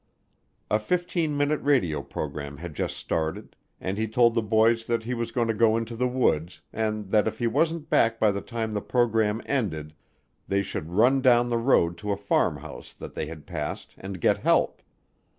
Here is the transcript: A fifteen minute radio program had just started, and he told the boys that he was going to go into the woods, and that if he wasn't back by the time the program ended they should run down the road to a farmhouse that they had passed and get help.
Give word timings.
A 0.71 0.79
fifteen 0.79 1.37
minute 1.37 1.61
radio 1.61 2.01
program 2.01 2.57
had 2.57 2.73
just 2.73 2.97
started, 2.97 3.55
and 3.79 3.99
he 3.99 4.07
told 4.07 4.33
the 4.33 4.41
boys 4.41 4.87
that 4.87 5.03
he 5.03 5.13
was 5.13 5.31
going 5.31 5.47
to 5.47 5.53
go 5.53 5.77
into 5.77 5.95
the 5.95 6.07
woods, 6.07 6.59
and 6.73 7.09
that 7.11 7.27
if 7.27 7.37
he 7.37 7.45
wasn't 7.45 7.87
back 7.87 8.19
by 8.19 8.31
the 8.31 8.41
time 8.41 8.73
the 8.73 8.81
program 8.81 9.43
ended 9.45 9.93
they 10.47 10.63
should 10.63 10.89
run 10.89 11.21
down 11.21 11.49
the 11.49 11.59
road 11.59 11.99
to 11.99 12.11
a 12.11 12.17
farmhouse 12.17 12.93
that 12.93 13.13
they 13.13 13.27
had 13.27 13.45
passed 13.45 13.93
and 13.95 14.19
get 14.21 14.39
help. 14.39 14.81